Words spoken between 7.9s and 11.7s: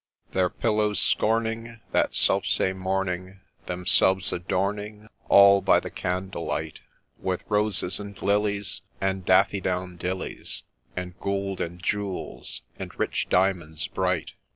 and lilies, and daffy down dillies, And gould